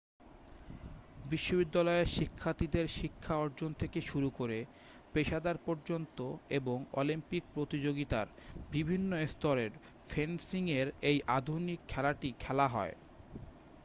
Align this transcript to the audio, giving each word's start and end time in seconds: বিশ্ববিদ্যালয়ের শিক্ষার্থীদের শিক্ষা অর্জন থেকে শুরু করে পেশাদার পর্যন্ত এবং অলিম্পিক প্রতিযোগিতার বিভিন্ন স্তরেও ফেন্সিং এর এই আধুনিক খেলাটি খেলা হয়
বিশ্ববিদ্যালয়ের 1.25 2.07
শিক্ষার্থীদের 2.09 2.85
শিক্ষা 2.99 3.33
অর্জন 3.37 3.71
থেকে 3.73 3.99
শুরু 4.01 4.29
করে 4.31 4.59
পেশাদার 5.13 5.57
পর্যন্ত 5.65 6.17
এবং 6.51 6.77
অলিম্পিক 6.93 7.43
প্রতিযোগিতার 7.53 8.27
বিভিন্ন 8.71 9.11
স্তরেও 9.27 9.71
ফেন্সিং 10.07 10.63
এর 10.79 10.87
এই 11.01 11.17
আধুনিক 11.37 11.79
খেলাটি 11.87 12.29
খেলা 12.39 12.67
হয় 12.67 12.93